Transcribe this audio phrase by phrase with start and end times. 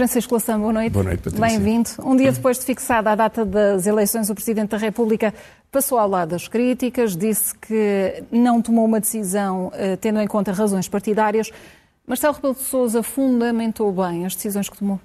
[0.00, 0.92] Francisco Lação, boa noite.
[0.94, 1.46] Boa noite, Patrícia.
[1.46, 1.90] Bem-vindo.
[2.02, 5.34] Um dia depois de fixada a data das eleições, o Presidente da República
[5.70, 10.52] passou ao lado das críticas, disse que não tomou uma decisão eh, tendo em conta
[10.52, 11.50] razões partidárias.
[12.06, 14.98] Marcelo Rebelo de Sousa fundamentou bem as decisões que tomou?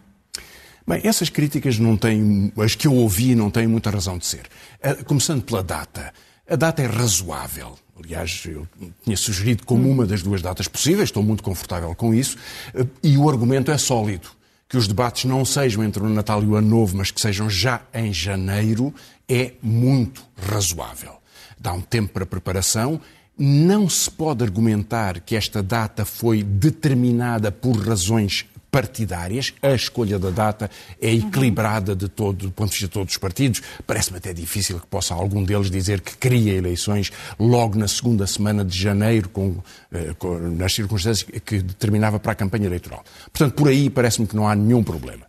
[0.87, 4.43] Bem, essas críticas não têm, as que eu ouvi não têm muita razão de ser.
[4.81, 6.13] Eh, começando pela data.
[6.49, 7.75] A data é razoável.
[8.01, 8.65] Aliás, eu
[9.03, 12.37] tinha sugerido como uma das duas datas possíveis, estou muito confortável com isso,
[12.73, 14.29] eh, e o argumento é sólido.
[14.67, 17.49] Que os debates não sejam entre o Natal e o Ano Novo, mas que sejam
[17.49, 18.93] já em janeiro,
[19.27, 21.13] é muito razoável.
[21.59, 22.99] Dá um tempo para preparação.
[23.37, 29.53] Não se pode argumentar que esta data foi determinada por razões partidárias.
[29.61, 30.69] A escolha da data
[31.01, 33.61] é equilibrada de todo, do ponto de vista de todos os partidos.
[33.87, 38.65] Parece-me até difícil que possa algum deles dizer que queria eleições logo na segunda semana
[38.65, 39.55] de janeiro, com,
[39.93, 43.01] eh, com, nas circunstâncias que determinava para a campanha eleitoral.
[43.31, 45.25] Portanto, por aí parece-me que não há nenhum problema.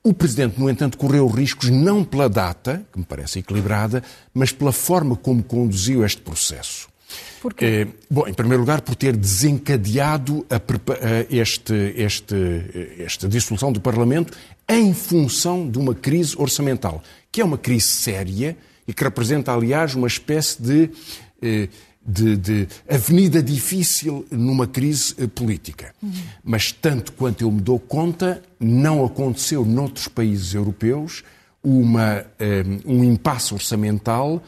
[0.00, 4.70] O Presidente, no entanto, correu riscos não pela data, que me parece equilibrada, mas pela
[4.70, 6.93] forma como conduziu este processo.
[7.40, 7.64] Porquê?
[7.64, 10.60] Eh, bom, em primeiro lugar, por ter desencadeado a, a
[11.30, 12.34] este, este,
[12.98, 14.36] esta dissolução do Parlamento
[14.68, 18.56] em função de uma crise orçamental, que é uma crise séria
[18.88, 20.90] e que representa, aliás, uma espécie de,
[21.42, 21.68] eh,
[22.06, 25.94] de, de avenida difícil numa crise eh, política.
[26.02, 26.12] Uhum.
[26.42, 31.22] Mas, tanto quanto eu me dou conta, não aconteceu noutros países europeus
[31.62, 32.26] uma,
[32.84, 34.42] um impasse orçamental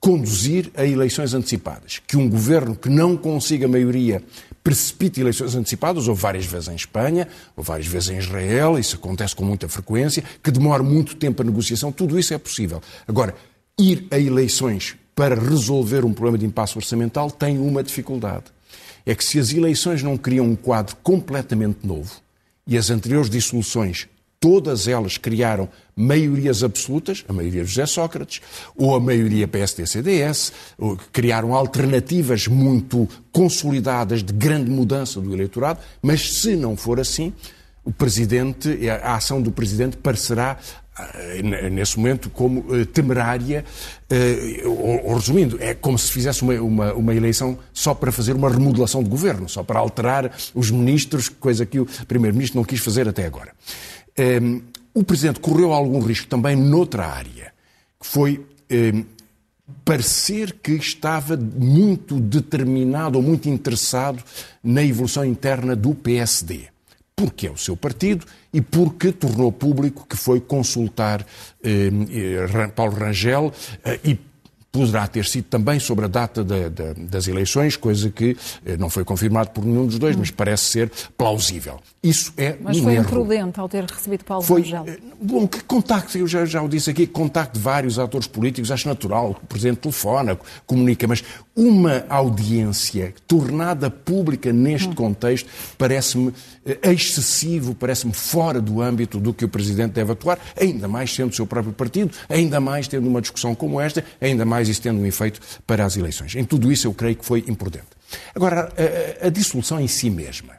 [0.00, 2.00] conduzir a eleições antecipadas.
[2.06, 4.22] Que um governo que não consiga maioria
[4.64, 9.36] precipite eleições antecipadas, ou várias vezes em Espanha, ou várias vezes em Israel, isso acontece
[9.36, 12.82] com muita frequência, que demora muito tempo a negociação, tudo isso é possível.
[13.06, 13.34] Agora,
[13.78, 18.44] ir a eleições para resolver um problema de impasse orçamental tem uma dificuldade.
[19.04, 22.20] É que se as eleições não criam um quadro completamente novo
[22.66, 24.08] e as anteriores dissoluções
[24.40, 28.40] todas elas criaram maiorias absolutas, a maioria José Sócrates,
[28.74, 30.52] ou a maioria PSD-CDS,
[31.12, 37.34] criaram alternativas muito consolidadas de grande mudança do eleitorado, mas se não for assim,
[37.84, 40.56] o Presidente, a ação do Presidente parecerá
[40.98, 43.64] eh, nesse momento como uh, temerária,
[44.64, 48.50] ou, ou, resumindo, é como se fizesse uma, uma, uma, eleição só para fazer uma
[48.50, 53.08] remodelação de governo, só para alterar os ministros, coisa que o Primeiro-Ministro não quis fazer
[53.08, 53.52] até agora.
[54.18, 54.60] Um, ehm,
[54.92, 57.52] o Presidente correu algum risco também noutra área,
[57.98, 58.44] que foi um,
[58.74, 59.04] ehm,
[59.84, 64.22] parecer que estava muito determinado ou muito interessado
[64.62, 66.68] na evolução interna do PSD.
[67.14, 71.24] Porque é o seu partido e porque tornou público que foi consultar
[71.62, 71.90] eh,
[72.74, 73.52] Paulo Rangel
[73.84, 74.18] eh, e
[74.72, 78.88] poderá ter sido também sobre a data da, da, das eleições, coisa que eh, não
[78.88, 81.80] foi confirmado por nenhum dos dois, mas parece ser plausível.
[82.02, 83.04] Isso é mas um foi erro.
[83.04, 84.84] imprudente ao ter recebido Paulo foi, Rangel.
[84.86, 88.70] Eh, bom, que contacto, eu já, já o disse aqui, contacto de vários atores políticos,
[88.70, 91.24] acho natural, o Presidente telefona, comunica, mas
[91.56, 94.94] uma audiência tornada pública neste hum.
[94.94, 96.32] contexto parece-me
[96.64, 101.30] eh, excessivo, parece-me fora do âmbito do que o Presidente deve atuar, ainda mais sendo
[101.30, 105.00] o seu próprio partido, ainda mais tendo uma discussão como esta, ainda mais isso tendo
[105.00, 106.34] um efeito para as eleições.
[106.34, 107.86] Em tudo isso eu creio que foi imprudente.
[108.34, 108.72] Agora,
[109.22, 110.54] a, a dissolução em si mesma.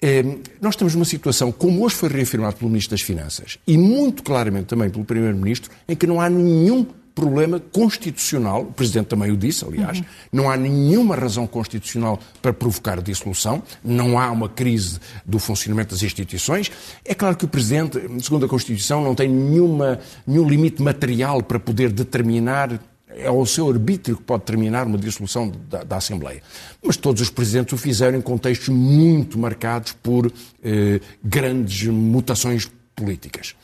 [0.00, 0.22] Eh,
[0.60, 4.66] nós estamos numa situação, como hoje foi reafirmado pelo Ministro das Finanças e muito claramente
[4.66, 6.86] também pelo Primeiro-Ministro, em que não há nenhum
[7.18, 10.04] problema constitucional, o Presidente também o disse, aliás, uhum.
[10.32, 16.04] não há nenhuma razão constitucional para provocar dissolução, não há uma crise do funcionamento das
[16.04, 16.70] instituições.
[17.04, 21.58] É claro que o Presidente, segundo a Constituição, não tem nenhuma, nenhum limite material para
[21.58, 22.78] poder determinar
[23.10, 26.42] é o seu arbítrio que pode terminar uma dissolução da, da, Assembleia.
[26.82, 30.32] Mas todos os presidentes o fizeram em contextos muito marcados por
[30.62, 33.54] eh, grandes mutações políticas.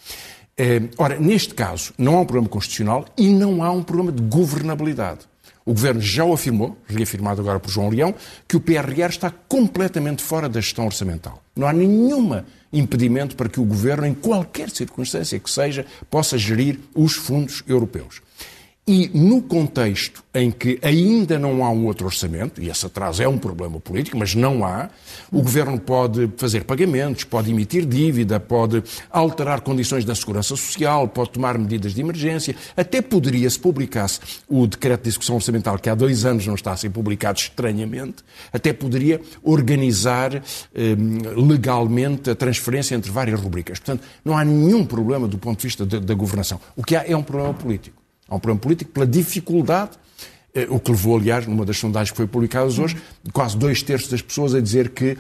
[0.56, 4.22] Eh, ora, neste caso, não há um problema constitucional e não há um problema de
[4.22, 5.20] governabilidade.
[5.66, 8.14] O Governo já o afirmou, reafirmado agora por João Leão,
[8.46, 11.42] que o PRR está completamente fora da gestão orçamental.
[11.56, 16.80] Não há nenhuma impedimento para que o Governo, em qualquer circunstância que seja, possa gerir
[16.94, 18.20] os fundos europeus.
[18.86, 23.26] E no contexto em que ainda não há um outro orçamento, e esse atraso é
[23.26, 24.90] um problema político, mas não há,
[25.32, 31.30] o Governo pode fazer pagamentos, pode emitir dívida, pode alterar condições da segurança social, pode
[31.30, 35.94] tomar medidas de emergência, até poderia, se publicasse o decreto de execução orçamental, que há
[35.94, 38.16] dois anos não está a ser publicado estranhamente,
[38.52, 40.42] até poderia organizar eh,
[41.34, 43.78] legalmente a transferência entre várias rubricas.
[43.78, 46.60] Portanto, não há nenhum problema do ponto de vista da, governação.
[46.76, 48.03] O que há é um problema político.
[48.28, 49.92] Há um problema político pela dificuldade
[50.54, 52.96] eh, o que levou, aliás, numa das sondagens que foi publicadas hoje,
[53.32, 55.16] quase dois terços das pessoas a dizer que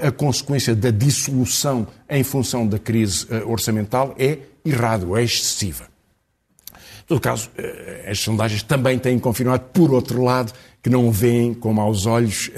[0.00, 5.88] a consequência da dissolução em função da crise orçamental é errado, é excessiva.
[6.72, 7.50] Em todo caso,
[8.08, 12.50] as sondagens também têm confirmado, por outro lado, que não veem com maus olhos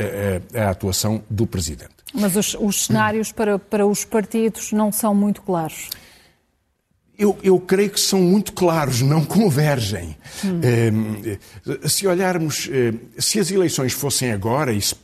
[0.55, 1.99] a, a, a atuação do Presidente.
[2.13, 5.89] Mas os, os cenários para, para os partidos não são muito claros.
[7.19, 10.17] Eu, eu, creio que são muito claros, não convergem.
[10.45, 11.39] Hum.
[11.67, 14.95] Uh, se olharmos, uh, se as eleições fossem agora e se,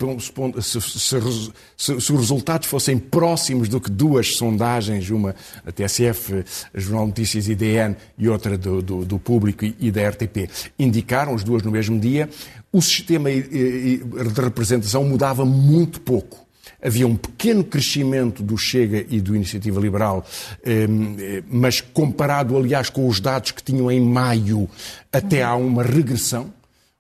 [0.61, 5.35] se, se, se, os resultados fossem próximos do que duas sondagens, uma
[5.67, 10.49] a TSF, a Jornal Notícias IDN e outra do, do, do Público e, da RTP,
[10.79, 12.31] indicaram, as duas no mesmo dia,
[12.73, 16.44] o sistema eh, de representação mudava muito pouco
[16.85, 20.25] havia um pequeno crescimento do Chega e do Iniciativa Liberal,
[20.63, 24.69] ehm, eh, mas comparado, aliás, com os dados que tinham em maio,
[25.11, 26.53] até há uma regressão.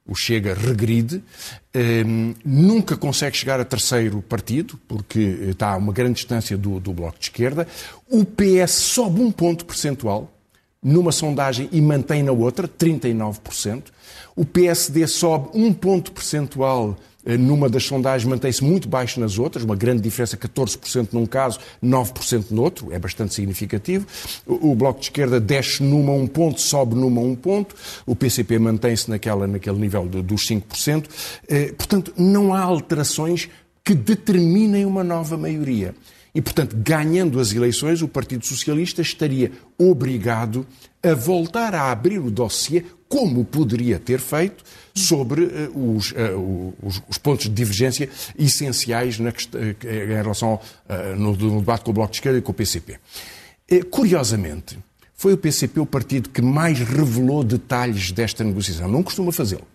[0.06, 1.22] O Chega regride,
[1.72, 6.80] ehm, nunca consegue chegar a terceiro partido, porque eh, está a uma grande distância do,
[6.80, 7.66] do Bloco de Esquerda.
[8.08, 10.30] O PS sobe um ponto percentual
[10.82, 13.84] numa sondagem e mantém na outra, 39%.
[14.36, 19.76] O PSD sobe um ponto percentual numa das sondagens mantém-se muito baixo nas outras, uma
[19.76, 24.06] grande diferença, 14% num caso, 9% no outro, é bastante significativo.
[24.46, 27.74] O Bloco de Esquerda desce numa um ponto, sobe numa um ponto,
[28.06, 31.04] o PCP mantém-se naquela, naquele nível dos 5%.
[31.48, 33.48] Eh, portanto, não há alterações
[33.84, 35.94] que determinem uma nova maioria.
[36.34, 40.66] E, portanto, ganhando as eleições, o Partido Socialista estaria obrigado
[41.00, 42.82] a voltar a abrir o dossiê,
[43.14, 49.30] como poderia ter feito, sobre uh, os, uh, os, os, pontos de divergência essenciais na,
[49.30, 49.32] uh,
[49.84, 50.58] em relação
[51.16, 52.98] no, no, debate com o Bloco de Esquerda e com o PCP.
[53.88, 54.76] curiosamente,
[55.14, 58.88] foi o PCP o partido que mais revelou detalhes desta negociação.
[58.88, 59.66] Não costuma fazê-lo,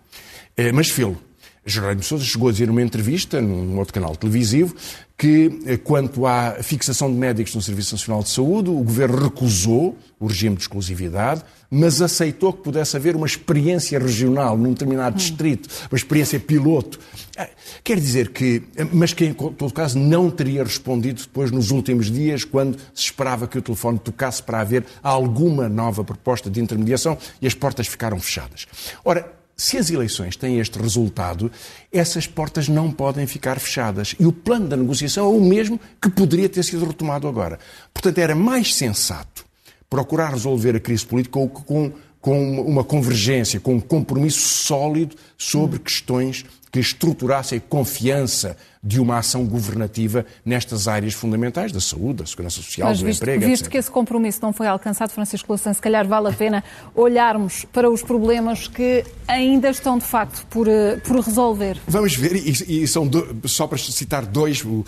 [0.74, 1.18] mas fê-lo.
[1.64, 4.74] Jerónimo Sousa chegou a dizer numa entrevista, num outro canal televisivo,
[5.16, 9.94] que eh, quanto à fixação de médicos no Serviço Nacional de Saúde, o Governo recusou
[10.18, 15.68] o regime de exclusividade, mas aceitou que pudesse haver uma experiência regional num determinado distrito,
[15.90, 16.98] uma experiência piloto.
[17.36, 17.48] Ah,
[17.84, 22.42] quer dizer que, mas que em todo caso não teria respondido depois nos últimos dias,
[22.42, 27.46] quando se esperava que o telefone tocasse para haver alguma nova proposta de intermediação e
[27.46, 28.66] as portas ficaram fechadas.
[29.04, 31.52] Ora, se as eleições têm este resultado,
[31.92, 34.14] essas portas não podem ficar fechadas.
[34.18, 37.58] E o plano da negociação é o mesmo que poderia ter sido retomado agora.
[37.92, 39.44] Portanto, era mais sensato
[39.90, 46.46] procurar resolver a crise política com, com uma convergência, com um compromisso sólido sobre questões
[46.70, 52.56] que estruturassem a confiança de uma ação governativa nestas áreas fundamentais da saúde, da segurança
[52.56, 53.72] social, Mas do visto, emprego, visto etc.
[53.72, 56.64] que esse compromisso não foi alcançado, Francisco Louçã, se calhar vale a pena
[56.94, 61.78] olharmos para os problemas que ainda estão, de facto, por, eh, por resolver.
[61.86, 64.84] Vamos ver, e, e são do, só para citar dois uh,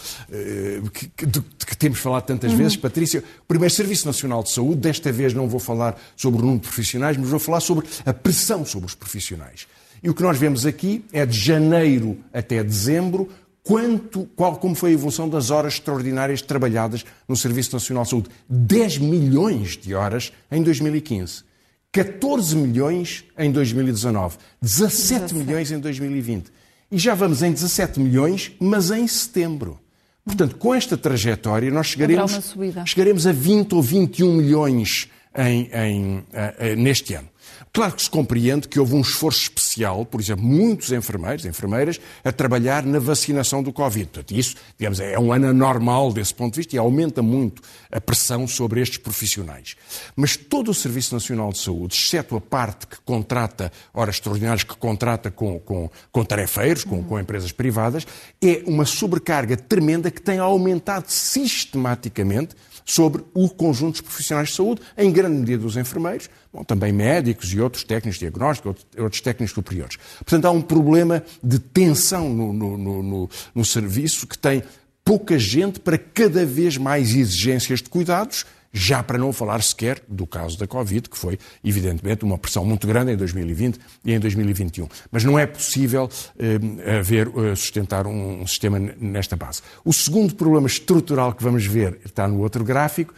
[0.92, 1.26] que, que,
[1.66, 2.58] que, temos falado tantas uhum.
[2.58, 3.22] vezes, Patrícia.
[3.42, 6.68] O primeiro, Serviço Nacional de Saúde, desta vez não vou falar sobre o número de
[6.68, 9.66] profissionais, mas vou falar sobre a pressão sobre os profissionais.
[10.02, 13.28] E o que nós vemos aqui é de janeiro até dezembro,
[13.62, 18.28] quanto, qual, como foi a evolução das horas extraordinárias trabalhadas no Serviço Nacional de Saúde.
[18.48, 21.44] 10 milhões de horas em 2015.
[21.92, 24.38] 14 milhões em 2019.
[24.60, 26.50] 17, 17 milhões em 2020.
[26.90, 29.78] E já vamos em 17 milhões, mas em setembro.
[30.24, 32.54] Portanto, com esta trajetória, nós chegaremos,
[32.86, 36.24] chegaremos a 20 ou 21 milhões em, em,
[36.60, 37.28] em, neste ano.
[37.74, 42.30] Claro que se compreende que houve um esforço especial, por exemplo, muitos enfermeiros, enfermeiras, a
[42.30, 44.08] trabalhar na vacinação do Covid.
[44.08, 47.98] Portanto, isso, digamos, é um ano anormal desse ponto de vista e aumenta muito a
[47.98, 49.74] pressão sobre estes profissionais.
[50.14, 54.76] Mas todo o Serviço Nacional de Saúde, exceto a parte que contrata horas extraordinárias, que
[54.76, 58.06] contrata com, com, com tarefeiros, com, com empresas privadas,
[58.42, 64.82] é uma sobrecarga tremenda que tem aumentado sistematicamente sobre o conjunto dos profissionais de saúde,
[64.96, 69.54] em grande medida dos enfermeiros, bom, também médicos e outros técnicos de diagnóstico, outros técnicos
[69.54, 69.96] superiores.
[70.18, 74.62] Portanto, há um problema de tensão no, no, no, no serviço que tem
[75.04, 80.26] pouca gente para cada vez mais exigências de cuidados já para não falar sequer do
[80.26, 84.88] caso da Covid, que foi, evidentemente, uma pressão muito grande em 2020 e em 2021.
[85.10, 89.60] Mas não é possível eh, haver, eh, sustentar um, sistema nesta base.
[89.84, 93.14] O segundo problema estrutural que vamos ver, está no outro gráfico,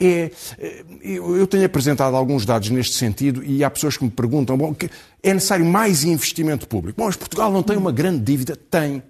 [0.00, 4.56] é, eh, eu tenho apresentado alguns dados neste sentido e há pessoas que me perguntam,
[4.56, 4.74] bom,
[5.22, 6.98] é necessário mais investimento público.
[6.98, 8.56] Bom, mas Portugal não tem uma grande dívida?
[8.56, 9.02] Tem.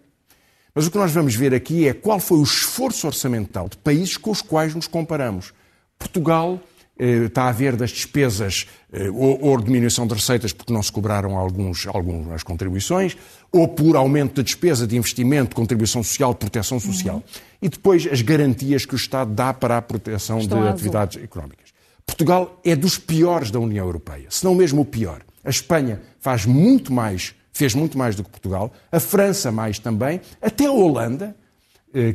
[0.74, 4.16] Mas o que nós vamos ver aqui é qual foi o esforço orçamental de países
[4.16, 5.52] com os quais nos comparamos.
[5.98, 6.60] Portugal
[6.96, 11.36] eh, está a haver das despesas eh, ou, diminuição de receitas porque não se cobraram
[11.36, 13.16] alguns, algumas contribuições,
[13.50, 17.16] ou por aumento da despesa de investimento, contribuição social, proteção social.
[17.16, 17.22] Uhum.
[17.62, 21.74] E depois as garantias que o Estado dá para a proteção Estão de atividades económicas.
[22.06, 25.22] Portugal é dos piores da União Europeia, se não mesmo o pior.
[25.42, 30.20] A Espanha faz muito mais, fez muito mais do que Portugal, a França mais também,
[30.40, 31.34] até a Holanda,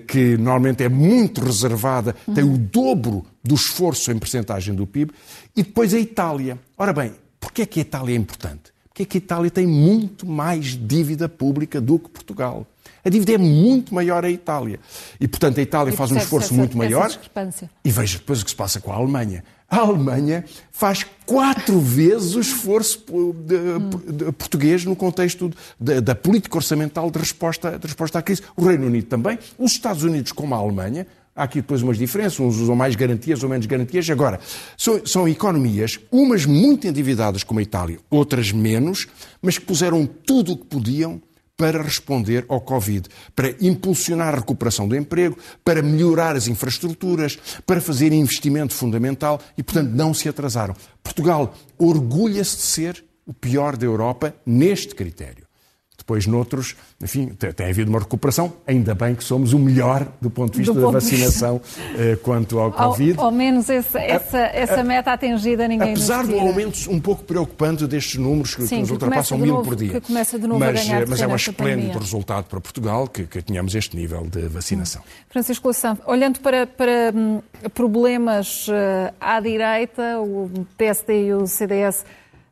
[0.07, 5.11] que normalmente é muito reservada, tem o dobro do esforço em percentagem do PIB,
[5.55, 6.59] e depois a Itália.
[6.77, 8.73] Ora bem, porquê é que a Itália é importante?
[8.87, 12.67] Porque é que a Itália tem muito mais dívida pública do que Portugal.
[13.03, 14.79] A dívida é muito maior a Itália.
[15.19, 17.09] E, portanto, a Itália e faz um esforço essa, muito maior.
[17.83, 19.43] E veja depois o que se passa com a Alemanha.
[19.69, 23.05] A Alemanha faz quatro vezes o esforço
[23.45, 28.41] de, português no contexto da política orçamental de resposta, de resposta à crise.
[28.55, 29.37] O Reino Unido também.
[29.57, 31.05] Os Estados Unidos, como a Alemanha,
[31.39, 34.09] Há aqui depois umas diferenças, uns usam mais garantias ou menos garantias.
[34.09, 34.41] Agora,
[34.77, 39.07] são, são, economias, umas muito endividadas como a Itália, outras menos,
[39.41, 41.21] mas que puseram tudo o que podiam
[41.59, 47.81] para responder ao Covid, para impulsionar a recuperação do emprego, para melhorar as infraestruturas, para
[47.81, 50.73] fazer investimento fundamental e, portanto, não se atrasaram.
[51.03, 55.48] Portugal orgulha-se de ser o pior da Europa neste critério.
[56.09, 58.51] Depois, noutros, enfim, tem havido uma recuperação.
[58.65, 61.61] Ainda bem que somos o melhor do ponto de vista do da vacinação
[61.95, 62.15] de...
[62.15, 63.19] quanto ao Covid.
[63.19, 67.85] Ao, ao menos essa, essa, essa meta atingida ninguém Apesar do aumento um pouco preocupante
[67.85, 70.01] destes números, que, Sim, nos ultrapassam mil novo, por dia.
[70.01, 73.95] Que mas, a ganhar mas é um esplêndido resultado para Portugal que, que tenhamos este
[73.95, 75.03] nível de vacinação.
[75.03, 75.25] Hum.
[75.29, 77.39] Francisco Lação, olhando para, para hum,
[77.75, 82.03] problemas uh, à direita, o PSD e o CDS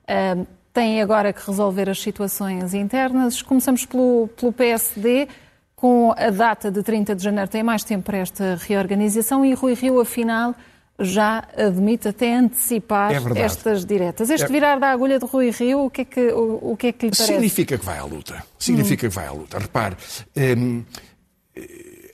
[0.07, 0.45] uh,
[0.77, 3.41] têm agora que resolver as situações internas.
[3.41, 5.27] Começamos pelo, pelo PSD,
[5.75, 9.73] com a data de 30 de janeiro, tem mais tempo para esta reorganização e Rui
[9.73, 10.53] Rio, afinal,
[10.99, 14.29] já admite até antecipar é estas diretas.
[14.29, 14.49] Este é...
[14.49, 17.07] virar da agulha de Rui Rio, o que é que, o, o que, é que
[17.07, 17.33] lhe parece?
[17.33, 18.43] Significa que vai à luta.
[18.59, 19.09] Significa hum.
[19.09, 19.57] que vai à luta.
[19.57, 19.97] Repare,
[20.35, 20.83] hum,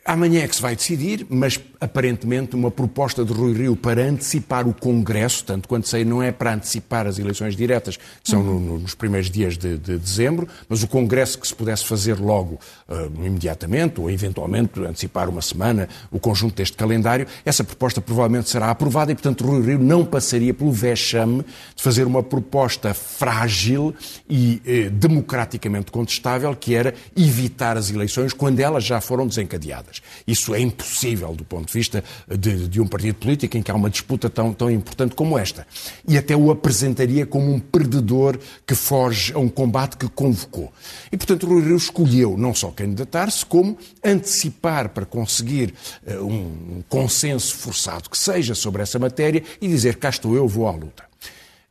[0.06, 4.66] Amanhã é que se vai decidir, mas aparentemente uma proposta de Rui Rio para antecipar
[4.68, 8.60] o Congresso, tanto quanto sei, não é para antecipar as eleições diretas, que são no,
[8.60, 12.58] no, nos primeiros dias de, de, dezembro, mas o Congresso que se pudesse fazer logo,
[12.88, 18.70] uh, imediatamente, ou eventualmente antecipar uma semana, o conjunto deste calendário, essa proposta provavelmente será
[18.70, 21.44] aprovada e, portanto, Rui Rio não passaria pelo vexame
[21.76, 23.94] de fazer uma proposta frágil
[24.30, 30.02] e eh, democraticamente contestável, que era evitar as eleições quando elas já foram desencadeadas.
[30.26, 33.76] Isso é impossível do ponto de vista de, de um partido político em que há
[33.76, 35.66] uma disputa tão, tão importante como esta.
[36.08, 40.72] E até o apresentaria como um perdedor que foge a um combate que convocou.
[41.12, 45.74] E, portanto, Rui Rio escolheu não só candidatar-se, como antecipar para conseguir
[46.06, 50.68] uh, um consenso forçado que seja sobre essa matéria e dizer cá estou eu, vou
[50.68, 51.13] à luta.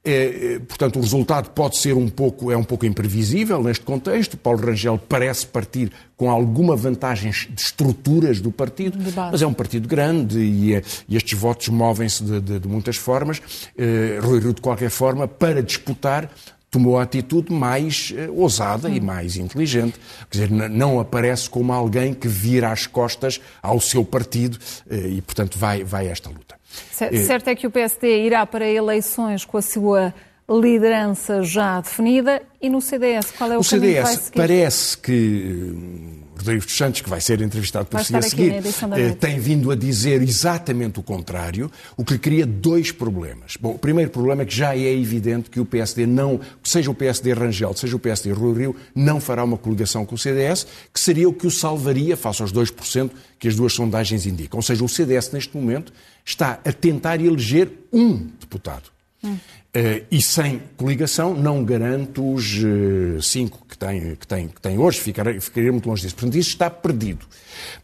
[0.05, 4.37] É, é, portanto, o resultado pode ser um pouco, é um pouco imprevisível neste contexto.
[4.37, 8.99] Paulo Rangel parece partir com alguma vantagem de estruturas do partido,
[9.31, 12.97] mas é um partido grande e, é, e estes votos movem-se de, de, de, muitas
[12.97, 13.41] formas.
[13.79, 16.29] É, Rui Rio, de qualquer forma, para disputar,
[16.73, 18.95] tomou a atitude mais uh, ousada hum.
[18.95, 20.01] e mais inteligente.
[20.31, 24.59] Quer dizer, não aparece como alguém que vira as costas ao seu partido
[24.91, 26.62] uh, e, portanto, vai, vai a esta luta.
[26.91, 30.15] Certo é que o PSD irá para eleições com a sua
[30.61, 34.37] liderança já definida e no CDS qual é o, o caminho CDS que vai seguir?
[34.37, 39.39] parece que Rodrigo dos Santos, que vai ser entrevistado por si a seguir, eh, tem
[39.39, 43.57] vindo a dizer exatamente o contrário, o que cria dois problemas.
[43.61, 46.95] Bom, o primeiro problema é que já é evidente que o PSD não, seja o
[46.95, 50.99] PSD Rangel, seja o PSD Rui Rio, não fará uma coligação com o CDS, que
[50.99, 54.59] seria o que o salvaria face aos 2% que as duas sondagens indicam.
[54.59, 55.93] Ou seja, o CDS neste momento
[56.25, 58.91] está a tentar eleger um deputado.
[59.25, 64.79] Uh, e sem coligação não garanto os uh, cinco que tem, que, tem, que tem
[64.79, 66.15] hoje, ficaria, ficaria muito longe disso.
[66.17, 67.25] Portanto, isso está perdido.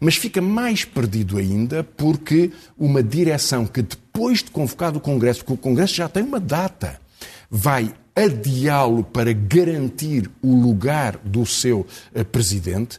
[0.00, 5.54] Mas fica mais perdido ainda porque uma direção que depois de convocado o Congresso, porque
[5.54, 7.00] o Congresso já tem uma data,
[7.48, 12.98] vai adiá-lo para garantir o lugar do seu uh, presidente,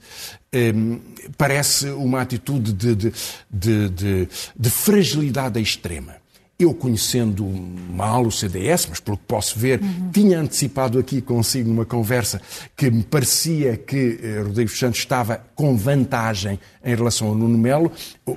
[0.52, 1.00] um,
[1.38, 4.28] parece uma atitude de, de, de,
[4.58, 6.16] de fragilidade extrema
[6.60, 7.46] eu conhecendo
[7.90, 10.12] mal o CDS, mas pelo que posso ver, uhum.
[10.12, 12.42] tinha antecipado aqui consigo numa conversa
[12.76, 17.90] que me parecia que eh, Rodrigo Santos estava com vantagem em relação ao Nuno Melo,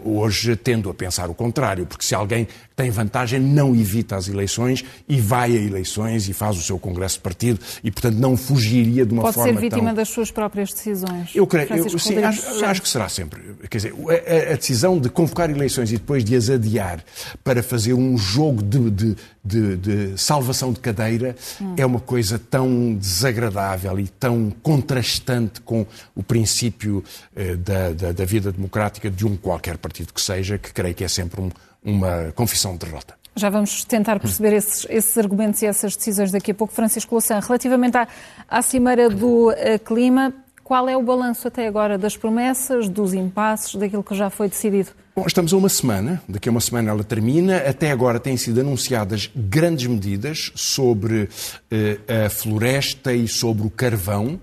[0.05, 4.85] hoje tendo a pensar o contrário, porque se alguém tem vantagem, não evita as eleições
[5.09, 9.05] e vai a eleições e faz o seu congresso de partido e, portanto, não fugiria
[9.05, 9.95] de uma Pode forma ser vítima tão...
[9.95, 11.31] das suas próprias decisões.
[11.35, 13.41] Eu creio, eu, sim, acho, acho, que será sempre.
[13.69, 17.05] Quer dizer, a, a, decisão de convocar eleições e depois de as adiar
[17.45, 21.75] para fazer um jogo de, de, de, de salvação de cadeira hum.
[21.77, 28.25] é uma coisa tão desagradável e tão contrastante com o princípio eh, da, da, da
[28.25, 31.51] vida democrática de um qualquer partido que seja, que creio que é sempre um,
[31.85, 33.15] uma confissão de derrota.
[33.35, 36.75] Já vamos tentar perceber esses, esses, argumentos e essas decisões daqui a pouco.
[36.75, 38.07] Francisco Louçã, relativamente à,
[38.47, 43.75] à Cimeira do uh, Clima, qual é o balanço até agora das promessas, dos impasses,
[43.75, 44.91] daquilo que já foi decidido?
[45.17, 47.57] Bom, estamos a uma semana, daqui a uma semana ela termina.
[47.59, 54.39] Até agora têm sido anunciadas grandes medidas sobre uh, a floresta e sobre o carvão,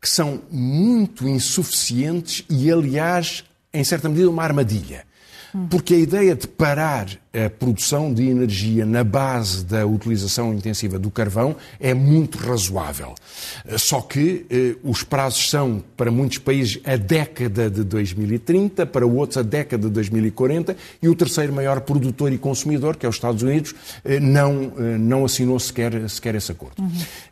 [0.00, 5.04] que são muito insuficientes e, aliás, em certa medida, uma armadilha.
[5.68, 11.10] Porque a ideia de parar a produção de energia na base da utilização intensiva do
[11.10, 13.14] carvão é muito razoável.
[13.78, 19.38] Só que eh, os prazos são, para muitos países, a década de 2030, para outros,
[19.38, 23.42] a década de 2040, e o terceiro maior produtor e consumidor, que é os Estados
[23.42, 26.82] Unidos, eh, não, eh, não assinou sequer, sequer esse acordo.
[26.82, 26.90] Uhum.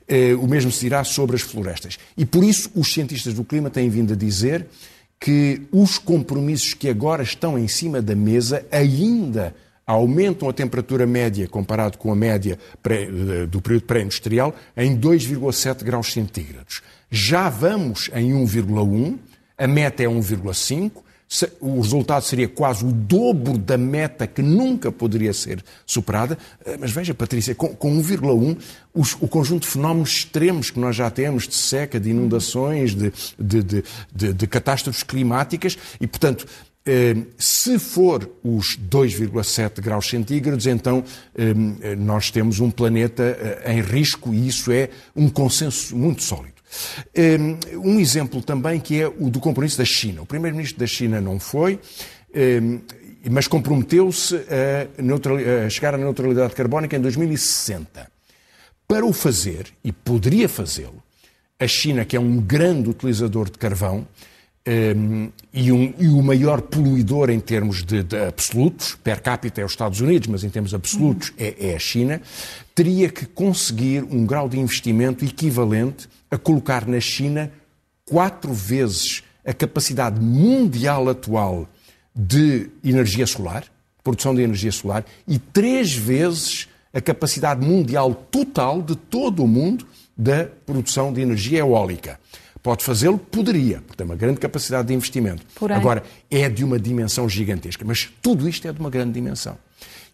[0.09, 1.99] Eh, o mesmo se dirá sobre as florestas.
[2.17, 4.67] E por isso os cientistas do clima têm vindo a dizer
[5.21, 9.55] que os compromissos que agora estão em cima da mesa ainda
[9.87, 13.07] aumentam a temperatura média comparado com a média pré,
[13.47, 16.81] do período pré-industrial em 2,7 graus centígrados.
[17.11, 19.19] Já vamos em 1,1,
[19.59, 20.93] a meta é 1,5,
[21.61, 26.37] o resultado seria quase o dobro da meta que nunca poderia ser superada.
[26.65, 28.59] Eh, mas veja, Patrícia, com, 1,1,
[28.93, 33.85] o conjunto de fenómenos extremos que nós já temos, de seca, de inundações, de, de,
[34.13, 36.47] de, de catástrofes climáticas, e, portanto,
[36.85, 41.05] eh, se for os 2,7 graus centígrados, então
[41.37, 46.60] eh, nós temos um planeta em risco e isso é um consenso muito sólido.
[47.15, 50.23] Ehm, um exemplo também que é o do compromisso da China.
[50.23, 51.81] O primeiro-ministro da China não foi,
[52.35, 52.79] ehm,
[53.31, 58.11] mas comprometeu-se a, a chegar à neutralidade carbónica em 2060.
[58.89, 61.03] Para o fazer, e poderia fazê-lo,
[61.59, 64.07] a China, que é um grande utilizador de carvão,
[64.67, 69.65] um, e, um, e, o maior poluidor em termos de, de, absolutos, per capita é
[69.65, 72.21] os Estados Unidos, mas em termos absolutos é, é, a China,
[72.75, 77.51] teria que conseguir um grau de investimento equivalente a colocar na China
[78.05, 81.69] quatro vezes a capacidade mundial atual
[82.15, 83.65] de energia solar,
[84.05, 89.87] produção de energia solar, e três vezes a capacidade mundial total de todo o mundo
[90.17, 92.21] da produção de energia eólica.
[92.63, 93.19] Pode fazê-lo?
[93.19, 95.45] Poderia, porque tem uma grande capacidade de investimento.
[95.55, 95.77] Porém...
[95.77, 99.57] Agora, é de uma dimensão gigantesca, mas tudo isto é de uma grande dimensão.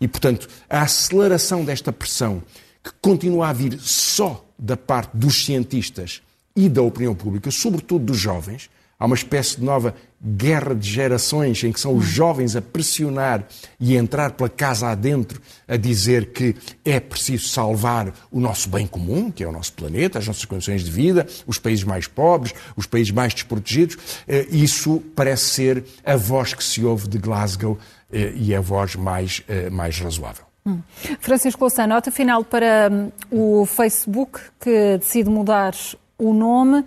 [0.00, 2.42] E, portanto, a aceleração desta pressão,
[2.82, 6.22] que continua a vir só da parte dos cientistas
[6.54, 11.62] e da opinião pública, sobretudo dos jovens, Há uma espécie de nova guerra de gerações
[11.62, 13.44] em que são os jovens a pressionar
[13.78, 18.86] e a entrar pela casa adentro a dizer que é preciso salvar o nosso bem
[18.86, 22.54] comum, que é o nosso planeta, as nossas condições de vida, os países mais pobres,
[22.74, 23.98] os países mais desprotegidos.
[24.26, 27.78] Eh, isso parece ser a voz que se ouve de Glasgow
[28.10, 30.46] eh, e a voz mais, eh, mais razoável.
[30.64, 30.80] Hum.
[31.20, 35.74] Francisco Louçã, nota final para hum, o Facebook que decide mudar
[36.18, 36.82] o nome.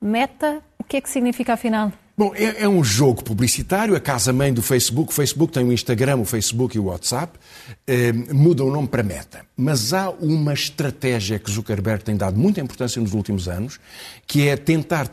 [0.00, 0.60] Meta
[0.92, 1.90] que é que significa afinal?
[2.14, 5.10] Bom, é, é, um jogo publicitário, a casa-mãe do Facebook.
[5.10, 7.38] O Facebook tem o Instagram, o Facebook e o WhatsApp.
[7.86, 9.40] Eh, muda o nome para Meta.
[9.56, 13.80] Mas há uma estratégia que Zuckerberg tem dado muita importância nos últimos anos,
[14.26, 15.10] que é tentar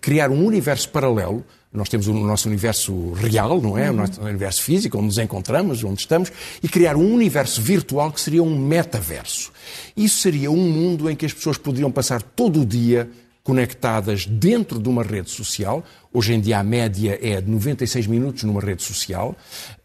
[0.00, 1.44] criar um universo paralelo.
[1.72, 3.90] Nós temos o nosso universo real, não é?
[3.90, 3.96] Uhum.
[3.96, 6.30] O nosso universo físico, onde nos encontramos, onde estamos,
[6.62, 9.50] e criar um universo virtual que seria um metaverso.
[9.96, 13.10] Isso seria um mundo em que as pessoas poderiam passar todo o dia
[13.42, 15.84] conectadas dentro de uma rede social.
[16.14, 19.34] Hoje em dia a média é de 96 minutos numa rede social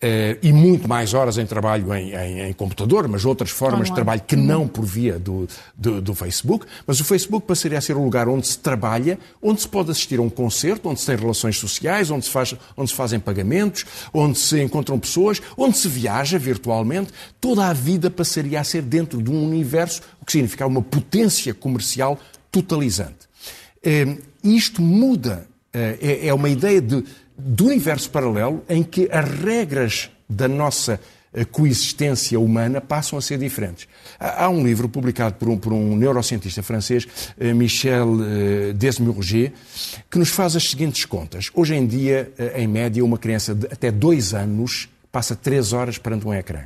[0.01, 3.95] eh, e muito mais horas em trabalho em, em, em computador, mas outras formas de
[3.95, 6.65] trabalho que não por via do, do, do, Facebook.
[6.85, 10.19] Mas o Facebook passaria a ser um lugar onde se trabalha, onde se pode assistir
[10.19, 13.85] a um concerto, onde se tem relações sociais, onde se, faz, onde se fazem pagamentos,
[14.13, 17.11] onde se encontram pessoas, onde se viaja virtualmente.
[17.39, 21.53] Toda a vida passaria a ser dentro de um universo, o que significa uma potência
[21.53, 22.19] comercial
[22.51, 23.26] totalizante.
[23.87, 27.05] Ehm, isto muda, eh, é, é uma ideia de,
[27.37, 30.99] de universo paralelo em que as regras da nossa
[31.33, 33.87] eh, coexistência humana passam a ser diferentes.
[34.19, 37.07] Há um livro publicado por um, por um neurocientista francês,
[37.39, 38.17] eh, Michel
[38.75, 39.53] Desmurger,
[40.11, 41.49] que nos faz as seguintes contas.
[41.53, 46.27] Hoje em dia, em média, uma criança de até dois anos passa três horas perante
[46.27, 46.63] um ecrã.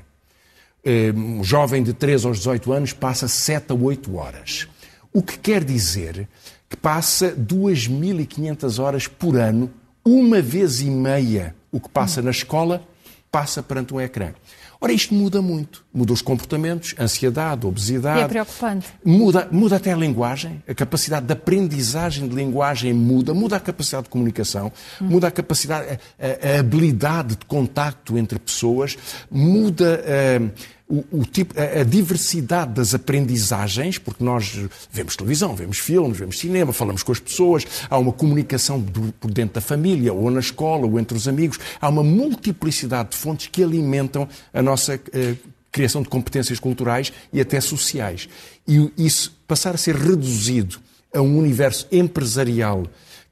[1.16, 4.68] um jovem de 3 aos 18 anos passa 7 a 8 horas.
[5.14, 6.28] O que quer dizer
[6.72, 9.70] que passa 2.500 horas por ano,
[10.06, 12.82] uma vez e meia o que passa na escola,
[13.30, 14.34] passa perante um ecrã.
[14.80, 15.86] Ora, isto muda muito.
[15.94, 18.22] Muda os comportamentos, ansiedade, obesidade.
[18.22, 18.88] E é preocupante.
[19.06, 24.06] Muda, muda até a linguagem, a capacidade de aprendizagem de linguagem muda, muda a capacidade
[24.06, 25.06] de comunicação, hum.
[25.06, 28.98] muda a capacidade, a, a, habilidade de contacto entre pessoas,
[29.30, 30.02] muda.
[30.40, 30.52] Uh,
[30.92, 34.60] o, o tipo, a, a, diversidade das aprendizagens, porque nós
[34.92, 39.32] vemos televisão, vemos filmes, vemos cinema, falamos com as pessoas, há uma comunicação do, por
[39.32, 43.48] dentro da família, ou na escola, ou entre os amigos, há uma multiplicidade de fontes
[43.48, 45.38] que alimentam a nossa uh,
[45.72, 48.28] criação de competências culturais e até sociais.
[48.68, 50.78] E isso passar a ser reduzido
[51.14, 52.86] a um universo empresarial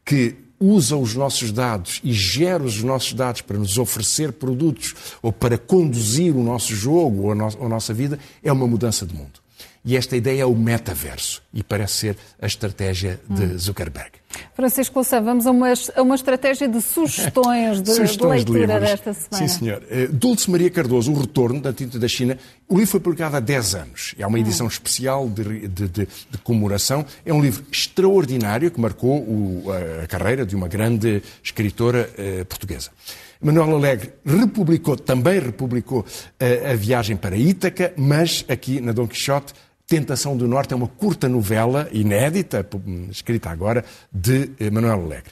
[0.06, 5.32] que usa os nossos dados e gera os nossos dados para nos oferecer produtos ou
[5.32, 9.14] para conduzir o nosso jogo ou a, no a nossa vida, é uma mudança de
[9.14, 9.40] mundo.
[9.84, 13.58] E esta ideia é o metaverso e parece ser a estratégia de hum.
[13.58, 14.12] Zuckerberg.
[14.54, 18.86] Francisco Louçã, vamos a uma, a uma estratégia de sugestões de, sugestões de leitura de
[18.86, 19.48] desta semana.
[19.48, 19.84] Sim, senhor.
[19.90, 22.38] Eh, Dulce Maria Cardoso, O Retorno da Tinta da China.
[22.68, 24.16] O livro foi publicado há 10 anos.
[24.20, 24.42] É uma hum.
[24.42, 24.70] edição hum.
[24.70, 26.08] especial de, de, de,
[26.44, 27.06] comemoração.
[27.26, 32.46] É um livro extraordinário que marcou o, a, a, carreira de uma grande escritora uh,
[32.46, 32.92] portuguesa.
[33.42, 36.06] Manuel Alegre republicou, também republicou
[36.38, 39.54] a, eh, a viagem para Ítaca, mas aqui na Dom Quixote
[39.90, 42.64] Tentação do Norte é uma curta novela inédita,
[43.10, 45.32] escrita agora, de eh, Manuel Alegre.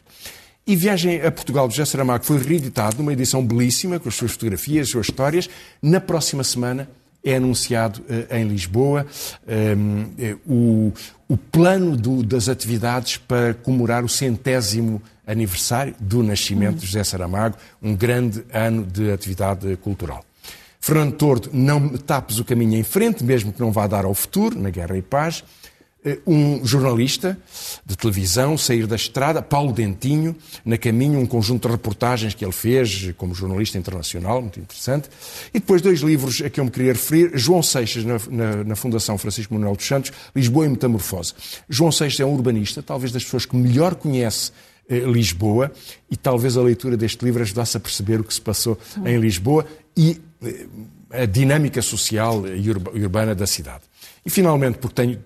[0.66, 4.32] E Viagem a Portugal de José Saramago foi reeditado numa edição belíssima, com as suas
[4.32, 5.48] fotografias, as suas histórias.
[5.80, 6.90] Na próxima semana
[7.24, 9.06] é anunciado uh, em Lisboa
[9.48, 10.94] um, uh, o,
[11.28, 17.58] o, plano do, das atividades para comemorar o centésimo aniversário do nascimento de José Saramago,
[17.80, 20.27] um grande ano de atividade cultural.
[20.88, 24.58] Fernando Tordo, não tapes o caminho em frente, mesmo que não vá dar ao futuro,
[24.58, 25.44] na Guerra e Paz.
[26.06, 27.38] Eh, um jornalista
[27.86, 32.54] de televisão sair da estrada, Paulo Dentinho, na caminho, um conjunto de reportagens que ele
[32.54, 35.10] fez como jornalista internacional, muito interessante.
[35.54, 38.76] E depois dois livros a que eu me queria referir, João Seixas, na, na, na
[38.78, 41.34] Fundação Francisco Manuel dos Santos, Lisboa e Metamorfose.
[41.68, 44.54] João Seixas é um urbanista, talvez das pessoas que melhor conhece
[44.88, 45.70] eh, Lisboa,
[46.10, 49.68] e talvez a leitura deste livro ajudasse a perceber o que se passou em Lisboa
[49.98, 50.22] e
[51.12, 53.84] a dinâmica social e urbana da cidade.
[54.26, 55.20] E, finalmente, porque tenho,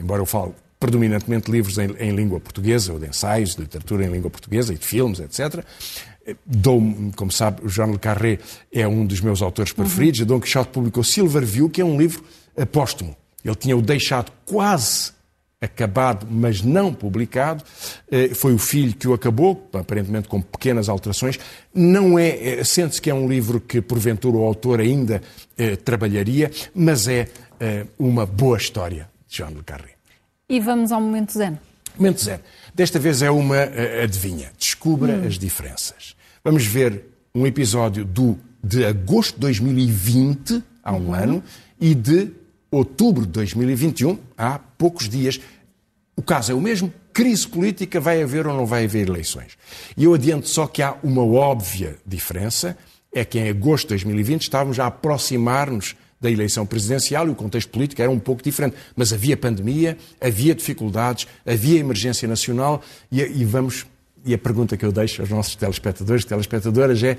[0.00, 4.10] embora eu fale predominantemente livros em, em, língua portuguesa, ou de ensaios, de literatura em
[4.10, 5.64] língua portuguesa e de filmes, etc.,
[6.46, 6.80] Dou,
[7.16, 8.38] como sabe, o Jean Le Carré
[8.72, 10.20] é um dos meus autores preferidos.
[10.20, 10.26] Uhum.
[10.26, 12.22] Dom Quixote publicou Silver View, que é um livro
[12.70, 13.16] póstumo.
[13.44, 15.10] Ele tinha-o deixado quase
[15.62, 17.64] acabado, mas não publicado.
[18.10, 21.38] Eh, foi o filho que o acabou, aparentemente com pequenas alterações.
[21.72, 25.22] Não é, eh, sente-se que é um livro que porventura o autor ainda
[25.56, 27.28] eh, trabalharia, mas é
[27.60, 29.92] eh, uma boa história de João Le Carré.
[30.48, 31.58] E vamos ao momento zen.
[31.96, 32.40] Momento zen.
[32.74, 34.50] Desta vez é uma uh, adivinha.
[34.58, 35.26] Descubra hum.
[35.26, 36.16] as diferenças.
[36.42, 41.14] Vamos ver um episódio do de agosto de 2020, há um uhum.
[41.14, 41.44] ano,
[41.80, 42.30] e de
[42.72, 45.38] outubro de 2021, há poucos dias.
[46.16, 46.92] O caso é o mesmo.
[47.12, 49.58] Crise política, vai haver ou não vai haver eleições?
[49.96, 52.76] E eu adianto só que há uma óbvia diferença,
[53.12, 57.68] é que em agosto de 2020 estávamos a aproximar-nos da eleição presidencial e o contexto
[57.68, 58.76] político era um pouco diferente.
[58.96, 62.80] Mas havia pandemia, havia dificuldades, havia emergência nacional
[63.10, 63.84] e, e vamos.
[64.24, 67.18] E a pergunta que eu deixo aos nossos telespectadores e telespectadoras é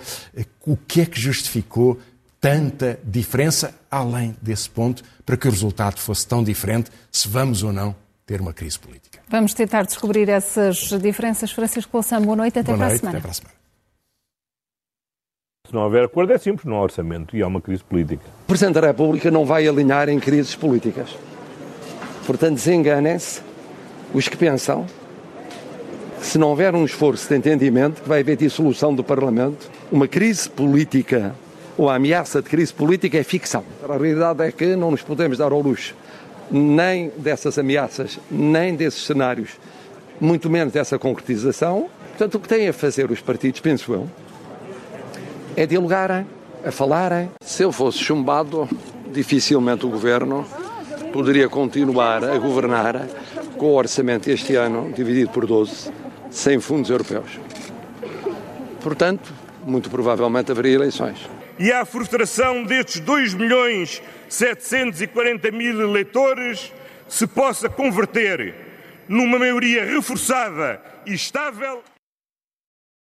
[0.66, 2.00] o que é que justificou
[2.44, 7.72] tanta diferença além desse ponto para que o resultado fosse tão diferente se vamos ou
[7.72, 9.20] não ter uma crise política.
[9.30, 11.54] Vamos tentar descobrir essas diferenças.
[11.54, 13.18] Francisco Louçã, boa noite, até boa para noite, a semana.
[13.18, 13.56] Até para a semana.
[15.66, 18.26] Se não houver acordo é simples, não há orçamento e há uma crise política.
[18.44, 21.16] O Presidente da República não vai alinhar em crises políticas.
[22.28, 23.42] Portanto, desenganem-se
[24.14, 24.86] os que pensam
[26.20, 30.10] que se não houver um esforço de entendimento, que vai haver dissolução do Parlamento, uma
[30.10, 31.34] crise política
[31.78, 33.64] ou a ameaça de crise política é ficção.
[33.84, 35.96] A realidade é que não nos podemos dar ao luxo
[36.52, 39.52] nem dessas ameaças, nem desses cenários,
[40.20, 41.90] muito menos dessa concretização.
[42.10, 44.10] Portanto, o que têm a fazer os partidos, penso eu,
[45.56, 46.28] é dialogarem,
[46.64, 47.32] a falarem.
[47.42, 48.70] Se eu fosse chumbado,
[49.12, 50.46] dificilmente o governo
[51.12, 53.08] poderia continuar a governar
[53.58, 55.92] com o orçamento este ano dividido por 12,
[56.30, 57.40] sem fundos europeus.
[58.82, 59.32] Portanto,
[59.66, 61.18] muito provavelmente haveria eleições
[61.60, 66.74] e à frustração destes 2 milhões 740 mil eleitores
[67.08, 68.56] se possa converter
[69.08, 71.84] numa maioria reforçada e estável